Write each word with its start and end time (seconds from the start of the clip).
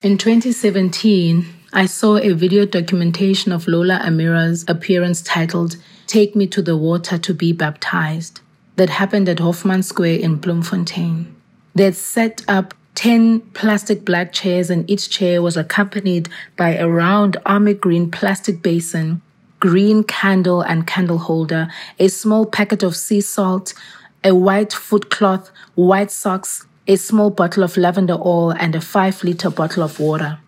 In 0.00 0.16
2017, 0.16 1.44
I 1.72 1.86
saw 1.86 2.18
a 2.18 2.30
video 2.30 2.64
documentation 2.64 3.50
of 3.50 3.64
Lhola 3.64 4.00
Amira's 4.00 4.64
appearance 4.68 5.22
titled 5.22 5.74
Take 6.06 6.36
Me 6.36 6.46
to 6.46 6.62
the 6.62 6.76
Water 6.76 7.18
to 7.18 7.34
Be 7.34 7.52
Baptized 7.52 8.40
that 8.76 8.90
happened 8.90 9.28
at 9.28 9.40
Hoffman 9.40 9.82
Square 9.82 10.20
in 10.20 10.36
Bloemfontein. 10.36 11.34
They 11.74 11.82
had 11.82 11.96
set 11.96 12.44
up 12.46 12.74
10 12.94 13.40
plastic 13.54 14.04
black 14.04 14.32
chairs, 14.32 14.70
and 14.70 14.88
each 14.88 15.10
chair 15.10 15.42
was 15.42 15.56
accompanied 15.56 16.28
by 16.56 16.76
a 16.76 16.88
round 16.88 17.36
army 17.44 17.74
green 17.74 18.08
plastic 18.08 18.62
basin, 18.62 19.20
green 19.58 20.04
candle 20.04 20.60
and 20.60 20.86
candle 20.86 21.18
holder, 21.18 21.66
a 21.98 22.06
small 22.06 22.46
packet 22.46 22.84
of 22.84 22.94
sea 22.94 23.20
salt, 23.20 23.74
a 24.22 24.32
white 24.32 24.72
foot 24.72 25.10
cloth, 25.10 25.50
white 25.74 26.12
socks, 26.12 26.68
a 26.88 26.96
small 26.96 27.28
bottle 27.28 27.62
of 27.62 27.76
lavender 27.76 28.14
oil, 28.14 28.50
and 28.52 28.74
a 28.74 28.80
5 28.80 29.22
liter 29.22 29.50
bottle 29.50 29.82
of 29.82 30.00
water. 30.00 30.38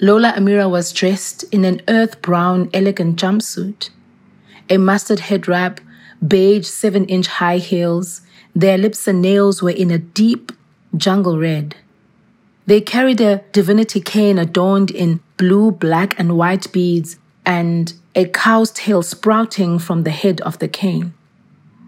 Lhola 0.00 0.34
Amira 0.34 0.68
was 0.68 0.92
dressed 0.92 1.44
in 1.52 1.64
an 1.64 1.80
earth 1.88 2.20
brown 2.20 2.68
elegant 2.74 3.16
jumpsuit, 3.16 3.90
a 4.68 4.76
mustard 4.76 5.20
head 5.20 5.46
wrap, 5.46 5.80
beige 6.26 6.66
7 6.66 7.04
inch 7.06 7.28
high 7.28 7.58
heels. 7.58 8.22
Their 8.54 8.76
lips 8.76 9.06
and 9.06 9.22
nails 9.22 9.62
were 9.62 9.70
in 9.70 9.92
a 9.92 9.98
deep 9.98 10.50
jungle 10.96 11.38
red. 11.38 11.76
They 12.66 12.80
carried 12.80 13.20
a 13.20 13.44
divinity 13.52 14.00
cane 14.00 14.38
adorned 14.38 14.90
in 14.90 15.20
blue, 15.36 15.70
black, 15.70 16.18
and 16.18 16.36
white 16.36 16.70
beads 16.72 17.18
and 17.46 17.92
a 18.16 18.24
cow's 18.26 18.72
tail 18.72 19.02
sprouting 19.02 19.78
from 19.78 20.02
the 20.02 20.10
head 20.10 20.40
of 20.40 20.58
the 20.58 20.68
cane. 20.68 21.14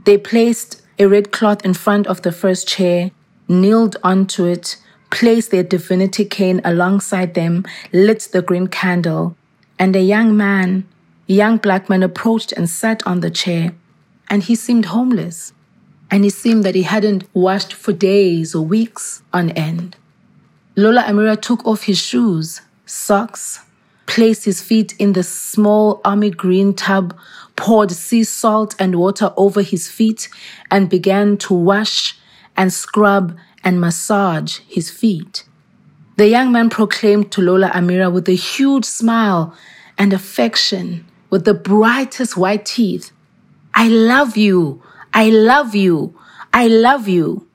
They 0.05 0.17
placed 0.17 0.81
a 0.99 1.07
red 1.07 1.33
cloth 1.33 1.65
in 1.65 1.75
front 1.75 2.07
of 2.07 2.23
the 2.23 2.33
first 2.33 2.69
chair 2.69 3.11
kneeled 3.51 3.97
onto 4.03 4.45
it, 4.45 4.77
placed 5.11 5.51
their 5.51 5.65
divinity 5.65 6.25
cane 6.25 6.61
alongside 6.65 7.35
them, 7.35 7.67
lit 7.93 8.29
the 8.33 8.41
green 8.41 8.69
candle, 8.69 9.37
and 9.79 9.97
a 9.97 10.03
young 10.03 10.37
man, 10.37 10.87
a 11.29 11.33
young 11.33 11.57
black 11.57 11.91
man, 11.91 12.03
approached 12.03 12.53
and 12.53 12.71
sat 12.71 13.05
on 13.07 13.21
the 13.21 13.31
chair. 13.31 13.75
And 14.29 14.45
he 14.45 14.55
seemed 14.55 14.87
homeless. 14.87 15.53
And 16.11 16.25
he 16.25 16.31
seemed 16.31 16.65
that 16.65 16.75
he 16.75 16.85
hadn't 16.85 17.25
washed 17.35 17.73
for 17.73 17.93
days 17.93 18.55
or 18.55 18.65
weeks 18.65 19.23
on 19.33 19.51
end. 19.51 19.97
Lhola 20.77 21.05
Amira 21.05 21.41
took 21.41 21.67
off 21.67 21.85
his 21.85 21.99
shoes, 21.99 22.61
socks, 22.87 23.61
placed 24.07 24.45
his 24.45 24.61
feet 24.61 24.95
in 24.99 25.13
the 25.13 25.23
small 25.23 26.01
army 26.05 26.31
green 26.31 26.75
tub, 26.75 27.17
poured 27.55 27.91
sea 27.91 28.25
salt 28.25 28.75
and 28.79 28.97
water 28.97 29.33
over 29.37 29.63
his 29.63 29.89
feet, 29.89 30.29
and 30.71 30.89
began 30.89 31.37
to 31.37 31.55
wash 31.55 32.17
and 32.57 32.73
scrub 32.73 33.37
and 33.65 33.81
massage 33.81 34.59
his 34.69 34.91
feet. 34.91 35.45
The 36.17 36.29
young 36.29 36.53
man 36.53 36.69
proclaimed 36.71 37.33
to 37.33 37.41
Lhola 37.41 37.73
Amira 37.73 38.13
with 38.13 38.29
a 38.29 38.33
huge 38.33 38.85
smile 38.85 39.55
and 39.97 40.13
affection, 40.13 41.07
with 41.31 41.45
the 41.45 41.55
brightest 41.55 42.37
white 42.37 42.67
teeth, 42.67 43.13
I 43.75 43.89
love 43.89 44.37
you, 44.37 44.83
I 45.15 45.31
love 45.31 45.75
you, 45.75 46.19
I 46.53 46.67
love 46.69 47.09
you. 47.09 47.47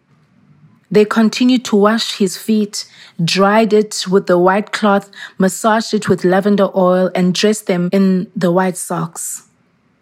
They 0.89 1.05
continued 1.05 1.65
to 1.65 1.75
wash 1.75 2.17
his 2.17 2.37
feet, 2.37 2.85
dried 3.23 3.73
it 3.73 4.05
with 4.09 4.27
the 4.27 4.39
white 4.39 4.71
cloth, 4.71 5.11
massaged 5.37 5.93
it 5.93 6.07
with 6.07 6.23
lavender 6.23 6.69
oil, 6.75 7.11
and 7.13 7.35
dressed 7.35 7.67
them 7.67 7.89
in 7.91 8.31
the 8.35 8.52
white 8.52 8.77
socks. 8.77 9.47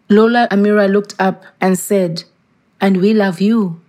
Lhola 0.09 0.47
Amira 0.49 0.89
looked 0.89 1.15
up 1.19 1.43
and 1.59 1.79
said, 1.79 2.23
And 2.79 2.97
we 2.97 3.13
love 3.13 3.41
you 3.41 3.81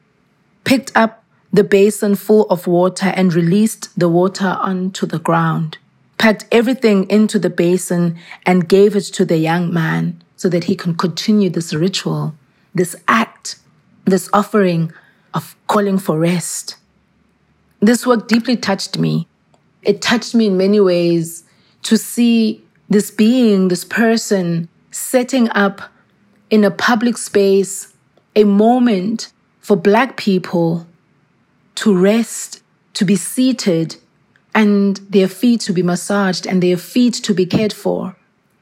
picked 0.65 0.93
up 0.97 1.23
the 1.53 1.65
basin 1.65 2.17
full 2.17 2.47
of 2.47 2.67
water 2.67 3.13
and 3.15 3.33
released 3.33 3.97
the 3.99 4.09
water 4.09 4.57
onto 4.61 5.07
the 5.07 5.19
ground, 5.19 5.79
packed 6.19 6.47
everything 6.51 7.09
into 7.09 7.39
the 7.39 7.51
basin 7.51 8.19
and 8.45 8.69
gave 8.69 8.97
it 8.97 9.03
to 9.03 9.25
the 9.25 9.39
young 9.39 9.73
man 9.73 10.21
so 10.37 10.49
that 10.49 10.65
he 10.65 10.75
can 10.75 10.95
continue 10.95 11.49
this 11.49 11.73
ritual, 11.73 12.35
this 12.75 12.97
act, 13.07 13.57
this 14.05 14.29
offering 14.33 14.93
of 15.33 15.57
calling 15.69 15.99
for 15.99 16.19
rest. 16.19 16.77
This 17.81 18.07
work 18.07 18.29
deeply 18.29 18.57
touched 18.57 18.99
me. 18.99 19.29
It 19.83 20.03
touched 20.03 20.35
me 20.35 20.47
in 20.47 20.57
many 20.57 20.81
ways 20.81 21.45
to 21.85 21.97
see 21.97 22.65
this 22.89 23.11
being, 23.11 23.69
this 23.69 23.85
person 23.85 24.69
setting 24.91 25.49
up 25.51 25.83
in 26.51 26.65
a 26.65 26.71
public 26.71 27.17
space 27.17 27.93
a 28.37 28.45
moment 28.45 29.33
for 29.65 29.77
Black 29.77 30.19
people 30.19 30.87
to 31.77 31.97
rest, 31.97 32.63
to 32.93 33.03
be 33.07 33.17
seated, 33.17 33.97
and 34.55 34.99
their 35.09 35.27
feet 35.27 35.63
to 35.63 35.73
be 35.73 35.83
massaged 35.83 36.47
and 36.47 36.63
their 36.63 36.77
feet 36.77 37.15
to 37.15 37.33
be 37.33 37.47
cared 37.47 37.73
for. 37.73 38.15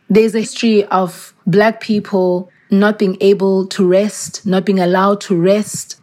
There's 0.08 0.36
a 0.36 0.38
history 0.38 0.84
of 0.84 1.34
Black 1.44 1.80
people 1.80 2.52
not 2.70 3.00
being 3.00 3.16
able 3.20 3.66
to 3.66 3.84
rest, 3.84 4.46
not 4.46 4.64
being 4.64 4.78
allowed 4.78 5.20
to 5.22 5.34
rest. 5.34 6.00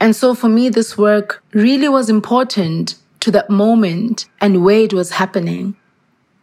And 0.00 0.16
so 0.16 0.34
for 0.34 0.48
me, 0.48 0.68
this 0.68 0.98
work 0.98 1.44
really 1.52 1.88
was 1.88 2.10
important 2.10 2.96
to 3.20 3.30
that 3.30 3.50
moment 3.50 4.26
and 4.40 4.64
where 4.64 4.80
it 4.80 4.92
was 4.92 5.12
happening. 5.12 5.76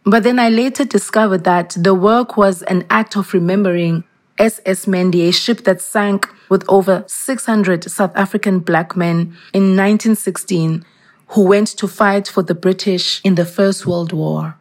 But 0.04 0.22
then 0.22 0.38
I 0.38 0.48
later 0.48 0.86
discovered 0.86 1.44
that 1.44 1.76
the 1.78 1.92
work 1.92 2.38
was 2.38 2.62
an 2.62 2.86
act 2.88 3.18
of 3.18 3.34
remembering 3.34 4.04
SS 4.38 4.86
Mendi, 4.86 5.28
a 5.28 5.32
ship 5.32 5.64
that 5.64 5.80
sank 5.80 6.28
with 6.48 6.64
over 6.68 7.04
600 7.06 7.90
South 7.90 8.14
African 8.14 8.60
black 8.60 8.96
men 8.96 9.36
in 9.52 9.76
1916 9.76 10.84
who 11.28 11.42
went 11.42 11.68
to 11.68 11.88
fight 11.88 12.28
for 12.28 12.42
the 12.42 12.54
British 12.54 13.20
in 13.24 13.34
the 13.34 13.44
First 13.44 13.86
World 13.86 14.12
War. 14.12 14.57